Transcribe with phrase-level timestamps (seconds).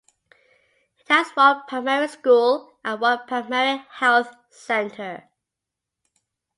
[0.97, 5.29] It has one primary school and one primary health centre.